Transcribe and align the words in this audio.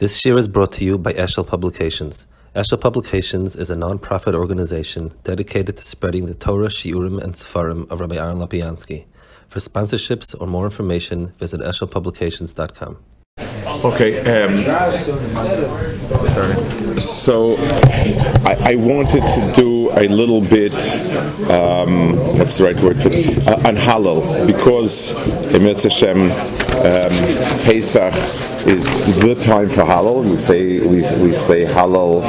This 0.00 0.24
year 0.24 0.38
is 0.38 0.48
brought 0.48 0.72
to 0.72 0.84
you 0.86 0.96
by 0.96 1.12
Eshel 1.12 1.46
Publications. 1.46 2.26
Eshel 2.56 2.80
Publications 2.80 3.54
is 3.54 3.68
a 3.68 3.76
non-profit 3.76 4.34
organization 4.34 5.12
dedicated 5.24 5.76
to 5.76 5.84
spreading 5.84 6.24
the 6.24 6.32
Torah, 6.32 6.68
Shiurim, 6.68 7.22
and 7.22 7.34
Sefarim 7.34 7.86
of 7.90 8.00
Rabbi 8.00 8.16
Aaron 8.16 8.38
Lopiansky. 8.38 9.04
For 9.48 9.58
sponsorships 9.58 10.34
or 10.40 10.46
more 10.46 10.64
information, 10.64 11.34
visit 11.36 11.60
eshelpublications.com. 11.60 12.96
Okay. 13.84 14.20
Um, 14.20 14.64
so 16.98 17.56
I, 18.46 18.72
I 18.72 18.74
wanted 18.76 19.20
to 19.20 19.52
do 19.54 19.90
a 19.90 20.08
little 20.08 20.40
bit. 20.40 20.72
Um, 21.50 22.16
what's 22.38 22.56
the 22.56 22.64
right 22.64 22.80
word 22.80 23.02
for 23.02 23.10
it? 23.12 23.46
Uh, 23.46 23.68
on 23.68 23.76
Hallel 23.76 24.46
because 24.46 25.12
Hashem 25.82 26.22
um, 26.22 27.60
Pesach 27.64 28.49
is 28.66 28.86
the 29.20 29.34
time 29.34 29.68
for 29.68 29.82
Hallel. 29.82 30.28
We 30.28 30.36
say 30.36 30.80
we, 30.80 30.96
we 31.22 31.32
say 31.32 31.64
Hallel 31.64 32.22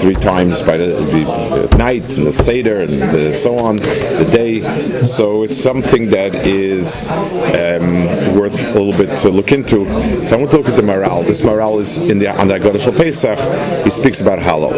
three 0.00 0.14
times 0.14 0.62
by 0.62 0.76
the, 0.76 0.86
the 0.86 1.76
night 1.78 2.02
and 2.16 2.26
the 2.26 2.32
Seder 2.32 2.80
and 2.80 3.00
the, 3.00 3.32
so 3.32 3.58
on, 3.58 3.76
the 3.76 4.28
day. 4.30 4.60
So 5.02 5.42
it's 5.42 5.56
something 5.56 6.10
that 6.10 6.34
is 6.34 7.10
um, 7.10 8.36
worth 8.38 8.74
a 8.74 8.78
little 8.78 8.92
bit 8.92 9.16
to 9.18 9.30
look 9.30 9.52
into. 9.52 9.86
So 10.26 10.36
I 10.36 10.38
want 10.38 10.50
to 10.50 10.58
look 10.58 10.68
at 10.68 10.76
the 10.76 10.82
Maharal. 10.82 11.26
This 11.26 11.40
Maharal 11.40 11.80
is 11.80 11.98
in 11.98 12.18
the 12.18 12.28
on 12.28 12.48
the 12.48 12.54
Agodah 12.54 12.96
Pesach. 12.96 13.84
He 13.84 13.90
speaks 13.90 14.20
about 14.20 14.38
Hallel. 14.38 14.72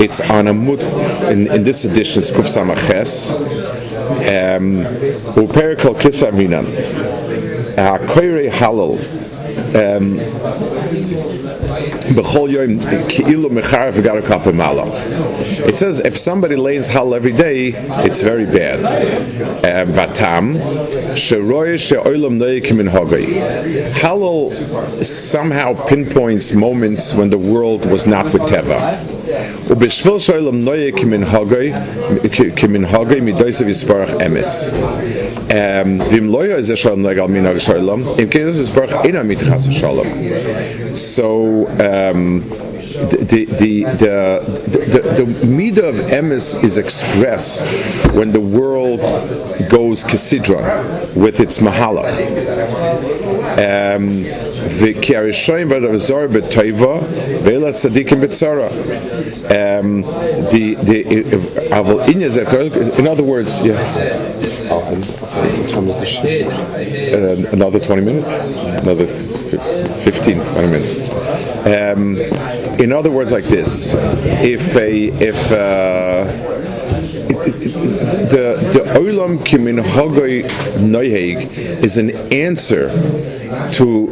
It's 0.00 0.20
on 0.20 0.48
a 0.48 0.54
mut 0.54 0.82
in, 1.30 1.50
in 1.50 1.64
this 1.64 1.84
edition, 1.84 2.22
It's 2.22 2.30
Kuf 2.30 2.46
Samaches. 2.46 3.32
Um, 4.08 4.84
Uperikal 5.34 6.00
Kisa 6.00 6.32
Minan. 6.32 6.64
Koire 7.76 8.50
Hallel. 8.50 9.17
Um, 9.74 10.18
it 15.66 15.76
says 15.76 16.00
if 16.00 16.16
somebody 16.16 16.56
lays 16.56 16.88
hal 16.88 17.14
every 17.14 17.32
day, 17.32 17.74
it's 18.04 18.22
very 18.22 18.46
bad. 18.46 18.78
Um, 18.78 19.92
vatam 19.92 21.16
Hallel 23.92 25.04
somehow 25.04 25.86
pinpoints 25.86 26.52
moments 26.52 27.14
when 27.14 27.30
the 27.30 27.38
world 27.38 27.84
was 27.90 28.06
not 28.06 28.32
with 28.32 28.42
Teva. 28.42 29.17
ובשביל 29.67 30.19
שאולם 30.19 30.61
נויה 30.61 30.91
כמנהגי 32.55 33.19
מדויסה 33.21 33.65
ויספרח 33.65 34.09
אמס. 34.25 34.73
ואם 36.09 36.29
לא 36.29 36.45
יהיה 36.45 36.61
זה 36.61 36.75
שלום 36.75 37.01
נויה 37.01 37.23
על 37.23 37.29
מנהג 37.29 37.57
שלום, 37.57 38.03
אם 38.23 38.27
כן 38.27 38.51
זה 38.51 38.61
ויספרח 38.61 38.93
אינה 39.03 39.23
מתחס 39.23 39.67
ושלום. 39.67 40.07
So, 40.95 41.67
um, 41.79 42.43
the, 43.11 43.17
the, 43.31 43.45
the, 43.45 43.83
the, 44.03 44.79
the, 44.93 45.01
the 45.19 45.25
midah 45.45 45.89
of 45.89 45.95
emes 45.95 46.63
is 46.63 46.77
expressed 46.77 47.61
when 48.13 48.31
the 48.31 48.39
world 48.39 49.01
goes 49.69 50.03
kesidron 50.03 51.15
with 51.15 51.39
its 51.39 51.57
mahalach. 51.57 52.13
Um, 53.57 54.23
um, 59.50 60.02
the 60.52 60.76
the 60.82 60.98
in 62.98 63.06
other 63.06 63.22
words, 63.22 63.64
yeah. 63.64 63.78
Oh, 64.70 64.84
um, 64.92 65.02
another 67.52 67.80
20 67.80 68.02
minutes, 68.02 68.30
another 68.82 69.06
15, 69.06 70.40
20 70.40 70.66
minutes. 70.66 70.98
Um, 71.66 72.18
in 72.78 72.92
other 72.92 73.10
words, 73.10 73.32
like 73.32 73.44
this: 73.44 73.94
if 73.94 74.76
a 74.76 75.06
if 75.06 75.50
uh, 75.52 76.24
the 78.28 78.58
the 78.72 78.80
olam 78.98 79.38
kimin 79.38 79.82
hagoi 79.82 80.42
noyeg 80.80 81.56
is 81.82 81.96
an 81.96 82.10
answer 82.32 82.88
to 83.72 84.08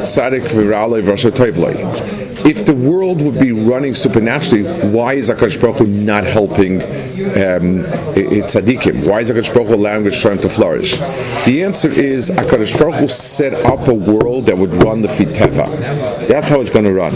tzaddik 0.00 0.48
viralei 0.56 1.02
rasha 1.02 1.30
tovlei 1.30 2.19
if 2.44 2.64
the 2.66 2.74
world 2.74 3.20
would 3.20 3.38
be 3.38 3.52
running 3.52 3.94
supernaturally, 3.94 4.64
why 4.90 5.14
is 5.14 5.30
Akash 5.30 5.60
Baruch 5.60 5.78
Hu 5.78 5.86
not 5.86 6.24
helping 6.24 6.80
um, 6.80 7.84
tzaddikim? 8.14 9.06
Why 9.06 9.20
is 9.20 9.30
Akash 9.30 9.52
Baruch 9.52 9.68
Hu 9.68 9.74
allowing 9.74 10.04
Rishon 10.04 10.40
to 10.42 10.48
flourish? 10.48 10.96
The 11.44 11.62
answer 11.62 11.90
is 11.90 12.30
Akash 12.30 12.78
Baruch 12.78 12.96
Hu 12.96 13.08
set 13.08 13.54
up 13.66 13.88
a 13.88 13.94
world 13.94 14.46
that 14.46 14.56
would 14.56 14.82
run 14.82 15.02
the 15.02 15.08
fiteva. 15.08 16.26
That's 16.28 16.48
how 16.48 16.60
it's 16.60 16.70
going 16.70 16.86
to 16.86 16.92
run 16.92 17.14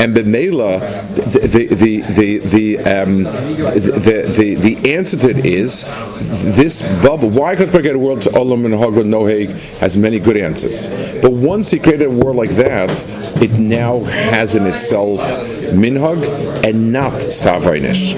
and 0.00 0.14
Bemela, 0.14 0.80
the 1.14 1.66
the 1.66 2.00
the 2.02 2.38
the 2.38 2.78
um, 2.78 3.24
the, 3.24 4.32
the, 4.36 4.54
the 4.54 4.94
answer 4.94 5.16
to 5.16 5.30
it 5.30 5.44
is 5.44 5.84
this 6.54 6.82
bubble. 7.02 7.30
Why 7.30 7.56
could 7.56 7.72
we 7.72 7.82
get 7.82 7.96
a 7.96 7.98
world 7.98 8.22
to 8.22 8.30
Olam 8.30 8.64
and 8.64 8.74
Hagla 8.74 9.04
Noheg 9.04 9.50
has 9.78 9.96
many 9.96 10.20
good 10.20 10.36
answers, 10.36 10.88
but 11.20 11.32
once 11.32 11.70
he 11.70 11.80
created 11.80 12.06
a 12.06 12.10
world 12.10 12.36
like 12.36 12.50
that, 12.50 12.90
it 13.41 13.51
now 13.59 13.99
has 14.03 14.55
in 14.55 14.65
itself 14.65 15.21
minhag 15.73 16.19
and 16.63 16.91
not 16.91 17.13
stavreinish. 17.13 18.15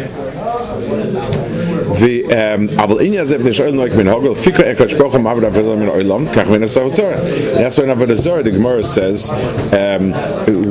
אבל 2.77 3.01
עניין 3.01 3.25
זה 3.25 3.37
בני 3.37 3.53
שואל 3.53 3.71
נויק 3.71 3.93
מן 3.95 4.07
הוגל 4.07 4.35
פיקר 4.35 4.71
אקר 4.71 4.87
שפוך 4.87 5.15
מעבד 5.15 5.43
עבודה 5.43 5.75
מן 5.75 5.87
העולם 5.87 6.25
כך 6.33 6.49
מן 6.49 6.63
הסוף 6.63 6.93
זור 6.93 7.11
that's 7.53 7.77
when 7.77 7.89
עבודה 7.89 8.15
זור 8.15 8.39
the 8.39 8.51
Gemara 8.51 8.83
says 8.83 9.31
um, 9.71 10.13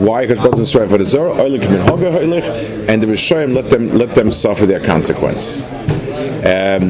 why 0.06 0.26
because 0.26 0.40
God 0.40 0.50
doesn't 0.50 0.66
strive 0.66 0.90
for 0.90 0.98
the 0.98 1.04
zor 1.04 1.28
oilik 1.44 1.64
min 1.70 1.80
hogel 1.88 2.14
oilik 2.22 2.44
and 2.88 3.02
the 3.02 3.06
Rishoyim 3.06 3.54
let 3.54 3.70
them 3.70 3.84
let 4.02 4.14
them 4.14 4.30
suffer 4.30 4.66
their 4.66 4.80
consequence 4.80 5.62
um, 6.52 6.82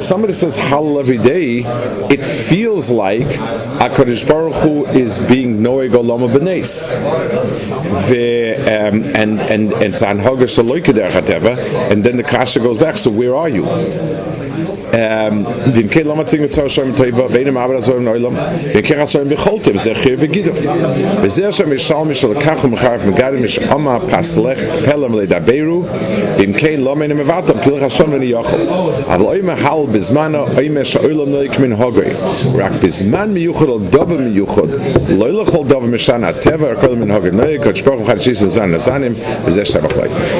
Somebody 0.00 0.32
says 0.32 0.56
Hallel 0.56 1.00
every 1.00 1.18
day, 1.18 1.64
it 2.08 2.22
feels 2.22 2.90
like 2.90 3.22
HaKadosh 3.22 4.28
Baruch 4.28 4.54
Hu 4.62 4.86
is 4.86 5.18
being 5.18 5.58
Noeg 5.58 5.90
Olama 5.90 6.28
B'Nes. 6.32 6.94
Um, 8.60 9.02
and 9.14 9.40
and 9.40 9.72
and 9.72 9.94
and 11.90 12.04
then 12.04 12.16
the 12.16 12.22
kasha 12.22 12.60
goes 12.60 12.78
back. 12.78 12.96
So 12.96 13.10
where 13.10 13.34
are 13.34 13.48
you? 13.48 13.64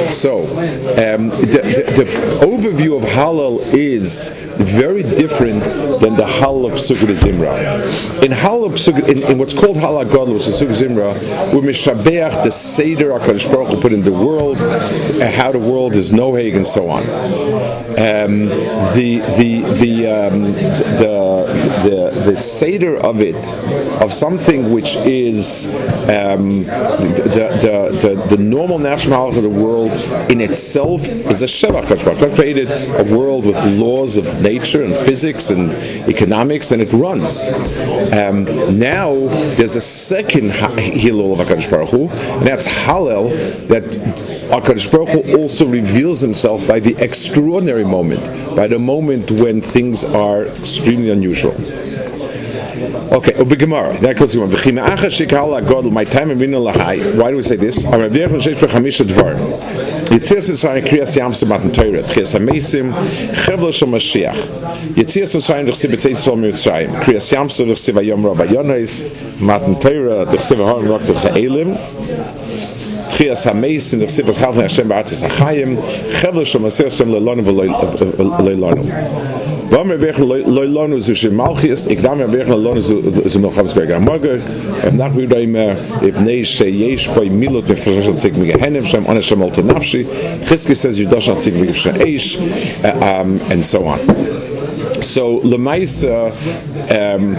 so 0.09 0.31
so 0.31 0.39
um 0.41 1.29
the, 1.29 1.61
the, 1.95 2.03
the 2.03 2.09
overview 2.45 2.95
of 2.95 3.03
hallel 3.09 3.59
is 3.73 4.31
very 4.57 5.03
different 5.03 5.63
than 5.99 6.15
the 6.15 6.25
Hal 6.25 6.65
of 6.65 6.73
Sukkot 6.73 7.15
Zimra. 7.15 8.23
In 8.23 8.31
Hal 8.31 8.63
of 8.63 8.73
Sukkot, 8.73 9.07
in, 9.07 9.23
in, 9.23 9.37
what's 9.37 9.53
called 9.53 9.77
Hal 9.77 10.03
HaGadol, 10.03 10.33
which 10.33 10.47
is 10.47 10.61
Sukkot 10.61 10.75
Zimra, 10.75 11.53
we 11.53 11.61
mishabeach 11.61 12.43
the 12.43 12.51
Seder 12.51 13.09
HaKadosh 13.09 13.51
Baruch 13.51 13.73
Hu 13.73 13.81
put 13.81 13.93
in 13.93 14.01
the 14.01 14.11
world, 14.11 14.57
uh, 14.57 15.31
how 15.31 15.51
the 15.51 15.59
world 15.59 15.95
is 15.95 16.11
noheg 16.11 16.55
and 16.55 16.65
so 16.65 16.89
on. 16.89 17.01
Um, 17.91 18.45
the 18.95 19.19
the 19.37 19.61
the, 19.79 20.07
um, 20.07 20.53
the 20.53 21.45
the 21.83 22.31
the 22.31 22.37
Seder 22.37 22.97
of 22.97 23.21
it, 23.21 23.35
of 24.01 24.13
something 24.13 24.71
which 24.71 24.95
is 24.97 25.67
um, 26.07 26.63
the, 26.63 27.49
the, 27.61 28.15
the, 28.15 28.35
the, 28.35 28.41
normal 28.41 28.79
national 28.79 29.29
of 29.29 29.41
the 29.41 29.49
world 29.49 29.91
in 30.29 30.41
itself 30.41 31.07
is 31.07 31.41
a 31.41 31.45
Shevach 31.45 31.87
God 32.03 32.35
created 32.35 32.71
a 32.71 33.15
world 33.15 33.45
with 33.45 33.55
laws 33.77 34.17
of 34.17 34.25
nature 34.51 34.83
and 34.83 34.95
physics 34.95 35.49
and 35.49 35.71
economics, 36.09 36.71
and 36.71 36.81
it 36.81 36.91
runs. 36.93 37.51
Um, 38.13 38.45
now 38.77 39.13
there's 39.57 39.75
a 39.75 39.81
second 39.81 40.51
Hillel 40.79 41.33
of 41.33 41.47
HaKadosh 41.47 41.69
Baruch 41.69 41.89
Hu, 41.89 42.09
and 42.39 42.47
that's 42.47 42.67
Hallel, 42.67 43.29
that 43.67 43.83
HaKadosh 43.83 44.91
Baruch 44.91 45.09
Hu 45.09 45.37
also 45.37 45.65
reveals 45.65 46.19
himself 46.19 46.67
by 46.67 46.79
the 46.79 46.95
extraordinary 46.97 47.85
moment, 47.85 48.23
by 48.55 48.67
the 48.67 48.79
moment 48.79 49.31
when 49.31 49.61
things 49.61 50.03
are 50.03 50.43
extremely 50.45 51.09
unusual. 51.09 51.55
Okay, 53.11 53.37
Ubi 53.37 53.57
Gemara. 53.57 53.97
That 53.97 54.17
goes 54.17 54.37
one. 54.37 54.49
V'chima'acha 54.49 55.09
shikala 55.11 55.61
godl. 55.67 55.91
My 55.91 56.05
time 56.05 56.31
in 56.31 56.51
lahai. 56.51 57.13
Why 57.17 57.31
do 57.31 57.35
we 57.35 57.43
say 57.43 57.57
this? 57.57 57.83
Am 57.83 57.99
Rabbi 57.99 58.15
Yechon 58.15 58.39
sheish 58.39 58.55
b'chamisha 58.55 59.03
dvar. 59.03 59.35
Yitzias 60.05 60.49
v'sayim 60.49 60.87
kriyas 60.87 61.17
yam 61.17 61.31
samat 61.31 61.59
n'toyret. 61.59 62.03
Chiyas 62.03 62.31
ha-meisim 62.39 62.93
chevlo 63.33 63.73
shal 63.73 63.89
Mashiach. 63.89 64.33
Yitzias 64.95 65.35
v'sayim 65.35 65.65
d'chsib 65.65 65.91
b'tzei 65.91 66.15
sol 66.15 66.37
mitzrayim. 66.37 67.01
Kriyas 67.01 67.29
yam 67.33 67.49
so 67.49 67.65
d'chsib 67.65 67.95
ha-yom 67.95 68.25
rabba 68.25 68.45
yonois. 68.47 69.41
Mat 69.41 69.63
n'toyret. 69.63 70.27
D'chsib 70.27 70.59
ha-horim 70.63 70.87
rok 70.87 71.01
d'chsib 71.01 71.77
Chias 73.11 73.45
HaMeis 73.45 73.93
in 73.93 73.99
the 73.99 74.05
Chsivas 74.05 74.39
Halvin 74.39 74.61
Hashem 74.61 74.87
Ba'atzis 74.87 75.27
HaChayim 75.27 75.75
Chevle 76.21 76.43
Shom 76.43 76.65
Asir 76.65 76.89
Shem 76.89 77.09
Leilonu 77.09 77.43
V'Leilonu 77.43 79.40
Vamer 79.71 79.97
vechen 79.97 80.25
loilonu 80.27 80.99
zu 80.99 81.13
shemalchis, 81.15 81.87
ikdamer 81.87 82.27
vechen 82.27 82.55
loilonu 82.55 82.81
zu 82.81 83.39
milchams 83.39 83.73
greg 83.73 83.89
amorger, 83.95 84.41
if 84.83 84.93
nach 84.93 85.13
vi 85.15 85.27
doimer, 85.27 85.77
if 86.03 86.19
nei 86.19 86.43
she 86.43 86.67
yesh 86.69 87.07
poi 87.07 87.29
milot 87.29 87.63
nefreshal 87.71 88.17
sig 88.17 88.35
mi 88.37 88.51
gehenem, 88.51 88.85
shem 88.85 89.07
ona 89.07 89.21
shemal 89.21 89.53
to 89.53 89.63
nafshi, 89.63 90.03
Chizki 90.49 90.75
says 90.75 90.99
yudosh 90.99 91.29
al 91.29 91.37
sig 91.37 91.53
mi 91.53 91.67
eish, 91.67 92.35
eh, 92.83 93.19
um, 93.21 93.39
and 93.49 93.63
so 93.63 93.85
on. 93.87 93.99
So, 95.01 95.39
lemaisa, 95.39 96.31
uh, 96.91 97.15
um, 97.15 97.35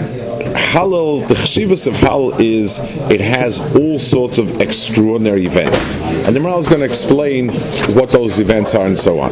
Hallel, 0.53 1.27
the 1.27 1.35
chashivas 1.35 1.87
of 1.87 1.93
Hallel 1.93 2.39
is 2.39 2.79
it 3.11 3.21
has 3.21 3.59
all 3.75 3.97
sorts 3.97 4.37
of 4.37 4.59
extraordinary 4.59 5.45
events. 5.45 5.93
And 6.25 6.35
the 6.35 6.39
Maharal 6.39 6.59
is 6.59 6.67
going 6.67 6.79
to 6.79 6.85
explain 6.85 7.49
what 7.95 8.11
those 8.11 8.39
events 8.39 8.75
are 8.75 8.85
and 8.85 8.97
so 8.97 9.19
on. 9.19 9.31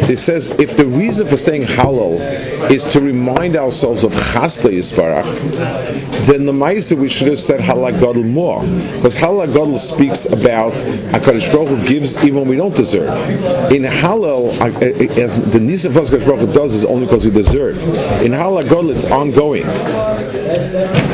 So 0.00 0.06
he 0.06 0.16
says, 0.16 0.50
if 0.58 0.76
the 0.76 0.86
reason 0.86 1.26
for 1.26 1.36
saying 1.36 1.62
hallel 1.62 2.18
is 2.70 2.84
to 2.92 3.00
remind 3.00 3.56
ourselves 3.56 4.02
of 4.04 4.12
chasla 4.12 4.72
yisbarach, 4.72 5.24
then 6.26 6.46
the 6.46 6.52
Maisa 6.52 6.96
we 6.96 7.08
should 7.08 7.28
have 7.28 7.40
said 7.40 7.60
hallel 7.60 7.92
gadol 7.92 8.24
more, 8.24 8.62
because 8.96 9.16
hallel 9.16 9.46
gadol 9.46 9.78
speaks 9.78 10.26
about 10.26 10.72
Hakadosh 11.12 11.52
Baruch 11.52 11.68
Hu 11.68 11.86
gives 11.86 12.16
even 12.24 12.40
when 12.40 12.48
we 12.48 12.56
don't 12.56 12.74
deserve. 12.74 13.14
In 13.70 13.82
hallel, 13.82 14.50
as 15.18 15.36
the 15.50 15.58
nisim 15.58 15.86
of 15.86 15.92
Hakadosh 15.92 16.26
Baruch 16.26 16.40
Hu 16.40 16.52
does 16.52 16.74
is 16.74 16.84
only 16.84 17.06
because 17.06 17.24
we 17.24 17.30
deserve. 17.30 17.82
In 18.22 18.32
hallel 18.32 18.62
gadol, 18.62 18.90
it's 18.90 19.04
ongoing. 19.04 19.64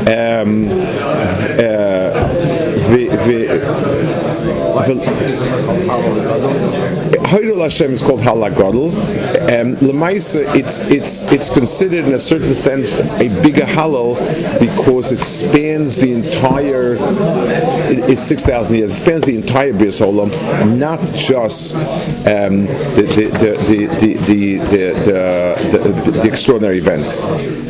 Um, 0.06 0.69
uh, 1.59 2.12
the, 2.88 3.09
the, 3.27 3.47
Hayrul 7.26 7.61
Hashem 7.61 7.93
is 7.93 8.02
called 8.02 8.20
Halagadol. 8.20 8.93
Um, 8.93 9.75
Lemaisa, 9.76 10.55
it's 10.55 10.81
it's 10.82 11.23
it's 11.32 11.50
considered 11.50 12.05
in 12.05 12.14
a 12.14 12.20
certain 12.20 12.55
sense 12.55 13.00
a 13.19 13.28
bigger 13.43 13.64
hallel 13.64 14.14
because 14.61 15.11
it 15.11 15.19
spans 15.19 15.96
the 15.96 16.12
entire. 16.12 16.96
It's 18.08 18.23
six 18.23 18.46
thousand 18.46 18.78
years. 18.78 18.93
It 18.93 19.05
spans 19.05 19.25
the 19.25 19.34
entire 19.37 19.73
Bris 19.73 20.00
Olam, 20.00 20.31
not 20.78 21.00
just 21.14 21.75
um, 22.26 22.67
the, 22.94 23.02
the, 23.17 23.26
the, 23.38 23.56
the, 23.67 23.87
the, 23.96 24.58
the, 24.58 24.58
the, 26.05 26.11
the 26.23 26.28
extraordinary 26.28 26.78
events. 26.78 27.26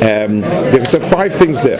Um, 0.00 0.40
are 0.94 1.00
five 1.00 1.34
things 1.34 1.62
there. 1.62 1.78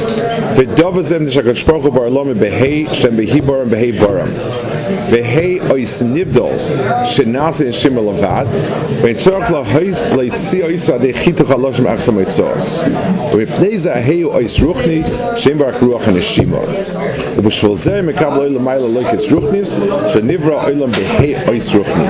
ובשביל 17.36 17.76
זה 17.76 18.02
מקבל 18.02 18.38
אוילם 18.38 18.66
מיילה 18.66 18.88
לויקס 18.88 19.32
רוחניס, 19.32 19.80
שנברא 20.08 20.64
אוילם 20.64 20.92
בהי 20.92 21.36
אויס 21.48 21.76
רוחני. 21.76 22.04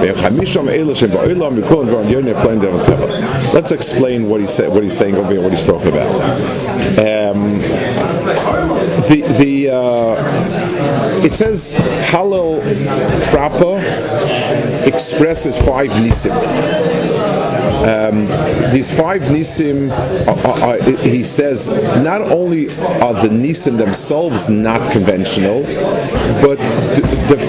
וחמישום 0.00 0.68
אלה 0.68 0.94
שבאוילם 0.94 1.56
בכל 1.56 1.84
דברים 1.86 2.08
יוני 2.08 2.34
פליין 2.34 2.60
דרם 2.60 2.78
טבע. 2.86 3.06
Let's 3.52 3.72
explain 3.72 4.28
what 4.28 4.40
he's, 4.40 4.60
what 4.74 4.82
he's 4.82 4.96
saying 4.98 5.16
over 5.16 5.32
here, 5.32 5.42
what 5.42 5.52
he's 5.52 5.66
talking 5.66 5.92
about. 5.94 6.10
Um, 7.08 7.58
the, 9.08 9.22
the, 9.40 9.54
uh, 9.70 11.24
it 11.26 11.36
says 11.36 11.76
Hallel 12.10 12.60
proper 13.30 13.78
expresses 14.86 15.56
five 15.58 15.90
nisim. 15.90 16.91
Um, 17.83 18.27
these 18.71 18.95
five 18.95 19.23
nisim, 19.23 19.91
are, 20.25 20.63
are, 20.63 20.81
he 21.01 21.23
says, 21.23 21.69
not 22.01 22.21
only 22.21 22.69
are 23.01 23.13
the 23.13 23.27
nisim 23.27 23.77
themselves 23.77 24.49
not 24.49 24.91
conventional, 24.91 25.63
but 26.41 26.57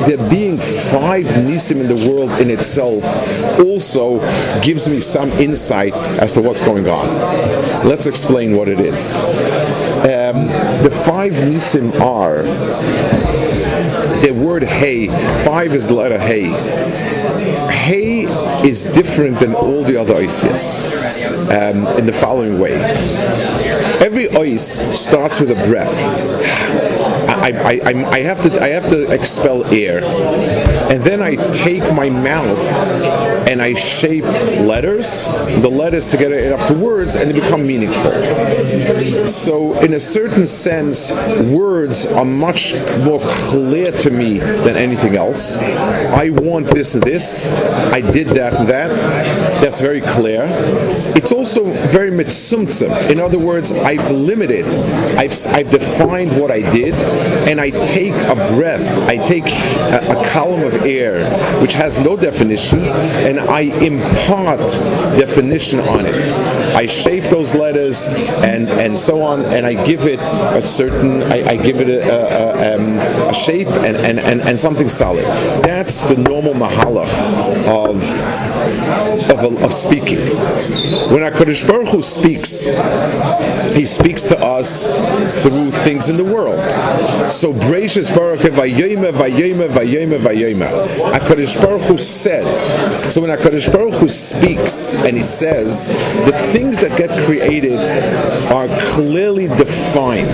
there 0.06 0.28
being 0.28 0.58
five 0.58 1.26
nisim 1.26 1.81
in 1.81 1.88
the 1.88 2.10
world 2.10 2.31
in 2.40 2.50
itself 2.50 3.04
also 3.60 4.19
gives 4.60 4.88
me 4.88 4.98
some 4.98 5.31
insight 5.32 5.94
as 6.20 6.34
to 6.34 6.42
what's 6.42 6.60
going 6.60 6.88
on. 6.88 7.06
Let's 7.86 8.06
explain 8.06 8.56
what 8.56 8.69
it 8.69 8.81
is. 8.81 9.16
Um, 10.04 10.48
the 10.82 10.90
five 11.04 11.32
nisim 11.34 11.98
are 12.00 12.42
the 12.42 13.44
word 14.44 14.62
hey. 14.62 15.06
Five 15.43 15.73
is 15.73 15.88
the 15.88 15.94
letter 15.94 16.19
hey. 16.19 16.49
Hey 17.73 18.25
is 18.67 18.85
different 18.85 19.38
than 19.38 19.55
all 19.55 19.82
the 19.82 19.96
other 19.96 20.14
oisias 20.14 20.85
um, 21.49 21.87
in 21.99 22.06
the 22.06 22.12
following 22.12 22.58
way. 22.58 22.75
Every 24.00 24.26
ois 24.29 24.94
starts 24.94 25.41
with 25.41 25.50
a 25.50 25.67
breath. 25.67 25.94
I, 27.29 27.81
I, 27.85 28.11
I, 28.11 28.20
have 28.20 28.43
to 28.43 28.62
I 28.62 28.69
have 28.69 28.88
to 28.91 29.11
expel 29.12 29.64
air, 29.67 30.00
and 30.94 31.02
then 31.02 31.20
I 31.20 31.35
take 31.52 31.82
my 31.93 32.08
mouth 32.08 32.56
and 33.49 33.61
I 33.61 33.75
shape 33.75 34.23
letters, 34.23 35.26
the 35.61 35.69
letters 35.69 36.12
to 36.12 36.17
get 36.17 36.31
it 36.31 36.52
up 36.52 36.69
to 36.69 36.75
words, 36.75 37.17
and 37.17 37.29
they 37.29 37.41
become 37.41 37.67
meaningful. 37.67 38.12
So, 39.27 39.77
in 39.81 39.94
a 39.94 39.98
certain 39.98 40.46
sense, 40.46 41.10
words 41.10 42.06
are 42.06 42.24
much 42.24 42.74
more 43.05 43.19
clear 43.22 43.91
to 43.91 44.10
me 44.10 44.39
than 44.39 44.77
anything 44.77 45.17
else. 45.17 45.58
I 45.58 46.31
want 46.31 46.69
this 46.69 46.94
and 46.94 47.03
this. 47.03 47.48
I 47.93 48.01
did 48.01 48.29
that 48.29 48.55
and 48.55 48.69
that. 48.69 48.91
That's 49.60 49.81
very 49.81 50.01
clear. 50.01 50.46
It's 51.17 51.32
also 51.32 51.65
very 51.89 52.13
mitzumtzum. 52.13 53.10
In 53.10 53.19
other 53.19 53.39
words, 53.39 53.72
I've 53.72 54.10
limited. 54.13 54.67
I've, 55.19 55.34
I've 55.48 55.70
defined 55.72 56.41
what 56.41 56.53
I 56.53 56.60
did, 56.70 56.94
and 57.48 57.60
I 57.60 57.70
take 57.70 58.13
a 58.13 58.36
breath. 58.55 58.86
I 59.08 59.17
take 59.17 59.46
a, 59.46 60.20
a 60.20 60.29
column 60.31 60.63
of 60.63 60.83
air 60.84 61.24
which 61.60 61.72
has 61.74 61.98
no 61.98 62.17
definition, 62.17 62.81
and 62.84 63.41
I 63.41 63.60
impart 63.60 64.60
definition 65.19 65.81
on 65.81 66.06
it. 66.06 66.14
I 66.74 66.86
shape 66.86 67.24
those 67.24 67.55
letters 67.55 68.08
and 68.08 68.69
and 68.69 68.98
so 68.98 69.22
on, 69.22 69.43
and 69.43 69.67
I 69.67 69.74
give 69.84 70.06
it 70.06 70.20
a 70.20 70.62
certain. 70.62 71.22
I, 71.22 71.53
I 71.53 71.56
give 71.56 71.81
it 71.81 71.88
a, 71.88 72.00
a, 72.03 72.76
um, 72.76 72.98
a 73.29 73.34
shape 73.34 73.69
and, 73.69 73.96
and, 73.96 74.19
and, 74.19 74.41
and 74.43 74.58
something 74.58 74.88
solid. 74.88 75.24
That's 75.64 76.03
the 76.03 76.17
normal 76.17 76.55
mahalach 76.55 77.12
of 77.67 78.00
of, 79.30 79.62
of 79.62 79.72
speaking. 79.72 80.18
When 81.10 81.22
Hakadosh 81.22 81.66
Baruch 81.66 81.88
Hu 81.88 82.02
speaks, 82.02 82.64
He 83.74 83.84
speaks 83.84 84.22
to 84.24 84.38
us 84.38 84.86
through 85.42 85.70
things 85.70 86.08
in 86.08 86.16
the 86.16 86.24
world. 86.24 86.58
So 87.30 87.52
Breishis 87.52 88.14
Baruch 88.14 88.40
Vayoma 88.40 89.12
Vayoma 89.12 89.68
Vayoma 89.68 90.18
Vayoma. 90.18 90.86
Hakadosh 91.12 91.60
Baruch 91.60 91.82
Hu 91.82 91.98
said. 91.98 92.44
So 93.08 93.20
when 93.20 93.30
Hakadosh 93.30 93.72
Baruch 93.72 93.94
Hu 93.94 94.08
speaks 94.08 94.94
and 94.94 95.16
He 95.16 95.22
says, 95.22 95.88
the 96.24 96.32
things 96.52 96.80
that 96.80 96.96
get 96.98 97.10
created 97.26 97.78
are 98.50 98.68
clearly 98.80 99.48
defined. 99.48 100.28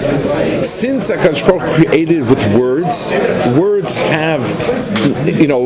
Since 0.65 1.11
Hakadosh 1.11 1.47
Baruch 1.47 1.63
Hu 1.63 1.85
created 1.85 2.29
with 2.29 2.43
words, 2.55 3.13
words 3.59 3.95
have 3.97 4.43
you 5.27 5.47
know 5.47 5.61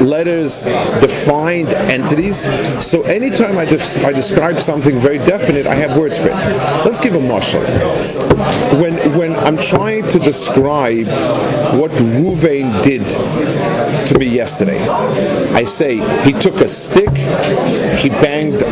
letters 0.00 0.64
defined 1.00 1.68
entities. 1.68 2.42
So 2.84 3.02
anytime 3.02 3.58
I, 3.58 3.62
I 3.62 4.12
describe 4.12 4.58
something 4.58 4.98
very 4.98 5.18
definite, 5.18 5.66
I 5.66 5.74
have 5.74 5.96
words 5.96 6.18
for 6.18 6.28
it. 6.28 6.34
Let's 6.84 7.00
give 7.00 7.14
a 7.14 7.18
mashal. 7.18 7.62
When 8.80 8.98
I'm 9.44 9.56
trying 9.56 10.08
to 10.08 10.18
describe 10.18 11.06
what 11.78 11.90
Ruvain 11.90 12.82
did 12.82 13.02
to 14.06 14.18
me 14.18 14.26
yesterday, 14.26 14.78
I 15.54 15.64
say 15.64 15.96
he 16.24 16.32
took 16.32 16.56
a 16.60 16.68
stick, 16.68 17.10
he 17.98 18.08
banged 18.08 18.62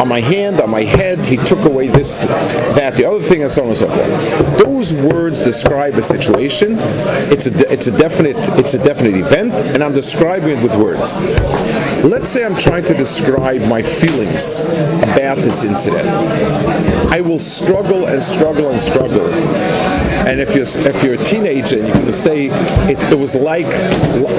on 0.00 0.08
my 0.08 0.20
hand, 0.20 0.60
on 0.60 0.70
my 0.70 0.82
head, 0.82 1.18
he 1.20 1.36
took 1.36 1.64
away 1.64 1.88
this, 1.88 2.20
that, 2.20 2.94
the 2.96 3.04
other 3.04 3.20
thing, 3.20 3.42
and 3.42 3.50
so 3.50 3.62
on 3.62 3.68
and 3.68 3.76
so 3.76 3.88
forth. 3.88 4.58
Those 4.58 4.92
words 4.92 5.44
describe 5.44 5.94
a 5.94 6.02
situation. 6.02 6.76
It's 7.30 7.46
a 7.46 7.72
it's 7.72 7.86
a 7.86 7.96
definite 7.96 8.36
it's 8.58 8.74
a 8.74 8.78
definite 8.82 9.14
event, 9.14 9.52
and 9.52 9.82
I'm 9.82 9.94
describing 9.94 10.58
it 10.58 10.62
with 10.62 10.74
words. 10.76 11.18
Let's 12.04 12.28
say 12.28 12.44
I'm 12.44 12.56
trying 12.56 12.84
to 12.86 12.94
describe 12.94 13.62
my 13.68 13.82
feelings 13.82 14.64
about 15.02 15.36
this 15.36 15.64
incident. 15.64 16.08
I 17.10 17.20
will 17.20 17.38
struggle 17.38 18.06
and 18.06 18.22
struggle 18.22 18.70
and 18.70 18.80
struggle. 18.80 19.28
And 20.26 20.40
if 20.40 20.54
you're 20.54 20.64
if 20.64 21.02
you're 21.02 21.14
a 21.14 21.24
teenager 21.24 21.78
and 21.78 21.88
you 21.88 21.92
can 21.92 22.12
say 22.12 22.46
it, 22.90 23.12
it 23.12 23.18
was 23.18 23.34
like 23.34 23.66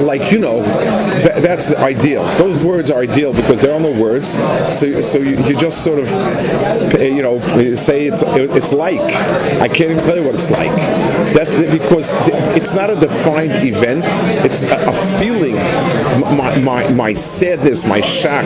like 0.02 0.32
you 0.32 0.38
know 0.38 0.62
that, 0.62 1.42
that's 1.42 1.68
the 1.68 1.78
ideal. 1.78 2.24
Those 2.36 2.62
words 2.62 2.90
are 2.90 3.00
ideal 3.00 3.32
because 3.32 3.62
they're 3.62 3.78
no 3.78 3.92
words. 3.92 4.32
So 4.76 5.00
so 5.00 5.18
you, 5.18 5.42
you 5.44 5.56
just 5.56 5.84
sort 5.84 5.98
of 5.98 6.08
you 7.00 7.22
know 7.22 7.38
say 7.76 8.06
it's 8.06 8.22
it's 8.22 8.72
like. 8.72 9.00
I 9.60 9.68
can't 9.68 9.90
even 9.90 10.04
tell 10.04 10.16
you 10.16 10.24
what 10.24 10.34
it's 10.34 10.50
like. 10.50 10.74
That 11.34 11.48
because 11.70 12.12
it's 12.56 12.74
not 12.74 12.90
a 12.90 12.96
defined 12.96 13.66
event. 13.66 14.02
It's 14.44 14.62
a, 14.62 14.88
a 14.88 14.92
feeling. 15.18 15.54
My, 16.36 16.56
my 16.58 16.90
my 16.90 17.14
sadness, 17.14 17.86
my 17.86 18.00
shock, 18.00 18.44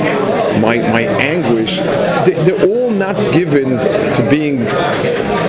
my 0.60 0.78
my 0.78 1.02
anguish. 1.02 1.76
They, 2.24 2.34
they're 2.44 2.66
all 2.68 2.90
not 2.90 3.16
given 3.32 3.70
to 3.70 4.26
being 4.30 4.58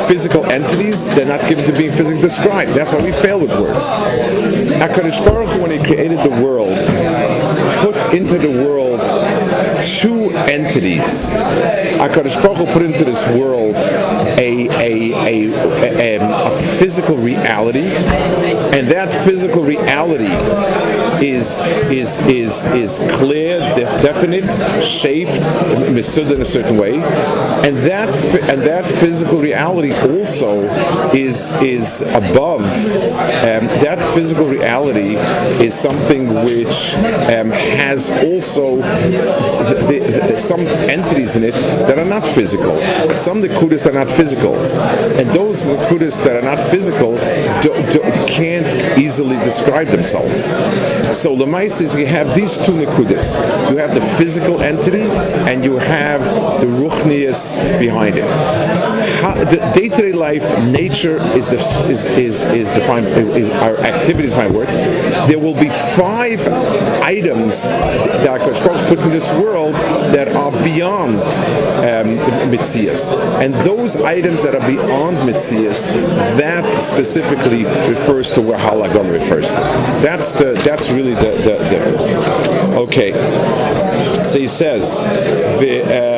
physical 0.08 0.46
entities. 0.46 1.08
They're 1.14 1.26
not 1.26 1.48
given 1.48 1.66
to 1.66 1.77
being 1.78 1.92
physically 1.92 2.22
described. 2.22 2.72
That's 2.72 2.92
why 2.92 3.04
we 3.04 3.12
fail 3.12 3.40
with 3.40 3.52
words. 3.52 3.90
HaKadosh 3.90 5.24
Baruch 5.26 5.50
Hu, 5.50 5.62
when 5.62 5.72
he 5.72 5.84
created 5.84 6.20
the 6.20 6.30
world, 6.44 6.78
put 7.80 8.14
into 8.14 8.38
the 8.38 8.50
world 8.50 9.00
two 9.84 10.30
entities. 10.50 11.32
HaKadosh 11.32 12.42
Baruch 12.44 12.58
Hu 12.58 12.74
put 12.74 12.82
into 12.82 13.04
this 13.06 13.26
world 13.40 13.76
a, 13.76 14.68
a, 14.70 15.14
a, 15.14 16.18
a, 16.18 16.48
a 16.48 16.58
physical 16.78 17.16
reality, 17.18 17.88
and 17.88 18.88
that 18.88 19.14
physical 19.14 19.64
reality 19.64 20.26
is 21.22 21.62
is 21.92 22.20
is 22.28 22.66
is 22.66 23.00
clear, 23.12 23.60
def- 23.76 24.02
definite, 24.02 24.46
shaped, 24.84 25.32
misud 25.96 26.32
in 26.34 26.42
a 26.42 26.46
certain 26.46 26.78
way, 26.78 26.94
and 27.68 27.78
that 27.78 28.10
and 28.50 28.62
that 28.64 28.90
physical 28.90 29.40
reality 29.40 29.94
also 29.94 30.62
is 31.14 31.52
is 31.62 32.02
above. 32.02 32.64
Um, 33.48 33.68
that 33.84 34.00
physical 34.14 34.48
reality 34.48 35.16
is 35.64 35.74
something 35.74 36.28
which 36.46 36.94
um, 37.34 37.52
has 37.52 38.10
also 38.10 38.82
some 40.38 40.62
entities 40.90 41.36
in 41.36 41.44
it 41.44 41.54
that 41.88 41.98
are 41.98 42.06
not 42.06 42.26
physical. 42.26 42.78
Some 43.16 43.42
nekudas 43.42 43.86
are 43.86 43.94
not 43.94 44.10
physical, 44.10 44.56
and 44.56 45.30
those 45.30 45.66
nekudas 45.66 46.24
that 46.24 46.36
are 46.36 46.56
not 46.56 46.60
physical 46.60 47.16
do, 47.62 47.70
do, 47.92 48.02
can't 48.28 48.98
easily 48.98 49.38
describe 49.38 49.88
themselves. 49.88 50.54
So 51.14 51.36
Lemais 51.36 51.82
is 51.82 51.96
you 51.96 52.06
have 52.06 52.36
these 52.36 52.58
two 52.58 52.74
nekudas. 52.74 53.36
You 53.72 53.78
have 53.78 53.96
the 53.96 54.02
physical 54.02 54.62
entity 54.62 55.04
and 55.50 55.64
you 55.64 55.78
have 55.78 56.22
the 56.60 56.68
ruchnius 56.68 57.58
behind 57.80 58.18
it. 58.18 58.26
How, 59.22 59.34
the 59.34 59.58
day-to-day 59.74 60.12
life, 60.14 60.44
nature 60.60 61.18
is 61.36 61.50
the 61.50 61.58
is 61.90 62.06
is 62.06 62.44
is 62.44 62.72
defined. 62.74 63.08
Is, 63.08 63.50
our 63.50 63.78
activities 63.78 64.36
my 64.36 64.48
word. 64.48 64.68
There 65.28 65.40
will 65.40 65.54
be 65.54 65.70
five 65.70 66.46
items 67.02 67.64
that 67.64 68.42
Hakadosh 68.42 68.88
put 68.88 69.00
in 69.00 69.10
this 69.10 69.32
world 69.34 69.74
that 70.14 70.30
are 70.36 70.52
beyond 70.64 71.16
um, 71.16 72.18
Mitzias, 72.52 73.14
and 73.42 73.54
those 73.56 73.98
items 73.98 74.44
that 74.44 74.56
are 74.56 74.68
beyond 74.68 75.18
Mitzias, 75.18 75.88
that 76.38 76.82
specifically 76.82 77.64
refers 77.90 78.34
to 78.34 78.42
where 78.42 78.58
Halagon 78.58 79.12
refers 79.12 79.50
to. 79.50 79.56
That's 80.02 80.34
the 80.34 80.54
that's 80.64 80.92
really 80.92 81.16
the 81.16 81.32
the, 81.48 81.56
the 81.70 82.76
okay. 82.78 83.12
So 84.24 84.40
he 84.40 84.48
says 84.48 85.04
the. 85.60 86.14
Um, 86.14 86.17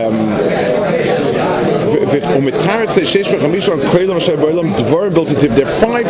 there 5.55 5.65
are 5.65 5.79
five 5.79 6.05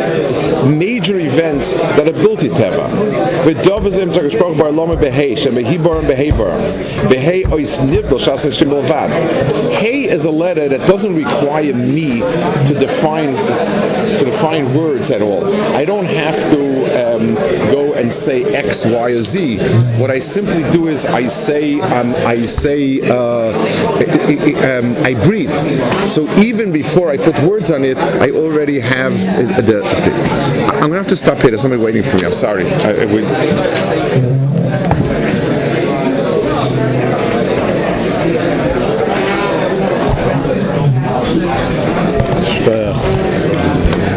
major 0.68 1.20
events 1.20 1.74
that 1.74 2.08
are 2.08 2.14
built 2.14 2.44
in 2.44 2.52
Teva. 2.52 2.90
Hey 9.78 10.04
is 10.10 10.26
a 10.26 10.32
letter 10.32 10.68
that 10.70 10.88
doesn't 10.88 11.16
require 11.16 11.74
me 11.74 12.20
to 12.20 12.76
define 12.80 13.36
to 14.20 14.26
define 14.26 14.74
words 14.74 15.12
at 15.12 15.22
all. 15.22 15.46
I 15.76 15.86
don't 15.86 16.06
have 16.06 16.36
to 16.52 17.16
um, 17.16 17.38
and 18.00 18.12
say 18.12 18.44
X, 18.56 18.86
Y, 18.86 19.12
or 19.12 19.22
Z. 19.22 19.58
What 20.00 20.10
I 20.10 20.20
simply 20.20 20.64
do 20.72 20.88
is 20.88 21.06
I 21.06 21.28
say 21.28 21.80
um, 21.80 22.16
I 22.26 22.42
say 22.42 23.02
uh, 23.02 23.52
um, 24.70 24.96
I 25.04 25.14
breathe. 25.24 25.52
So 26.08 26.30
even 26.38 26.72
before 26.72 27.10
I 27.12 27.18
put 27.18 27.38
words 27.44 27.72
on 27.72 27.84
it, 27.84 27.98
I 27.98 28.32
already 28.32 28.80
have 28.80 29.14
the. 29.56 29.62
the 29.62 29.84
I'm 30.70 30.88
gonna 30.88 30.96
have 30.96 31.08
to 31.08 31.16
stop 31.16 31.40
here. 31.40 31.52
There's 31.52 31.62
somebody 31.62 31.84
waiting 31.84 32.04
for 32.04 32.18
me. 32.18 32.26
I'm 32.26 32.32
sorry. 32.32 32.66
I, 32.72 33.02
I, 33.02 33.06
we, 33.06 34.39